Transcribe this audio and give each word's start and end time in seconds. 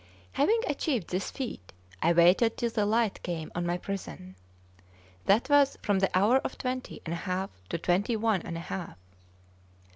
Having 0.31 0.61
achieved 0.67 1.09
this 1.09 1.29
feat, 1.29 1.71
I 2.01 2.11
waited 2.11 2.57
till 2.57 2.71
the 2.71 2.87
light 2.87 3.21
came 3.21 3.51
on 3.53 3.67
my 3.67 3.77
prison; 3.77 4.35
that 5.27 5.47
was 5.47 5.77
from 5.83 5.99
the 5.99 6.09
hour 6.17 6.37
of 6.37 6.57
twenty 6.57 7.03
and 7.05 7.13
a 7.13 7.29
half 7.29 7.51
to 7.69 7.77
twenty 7.77 8.15
one 8.15 8.41
and 8.41 8.57
a 8.57 8.61
half. 8.61 8.97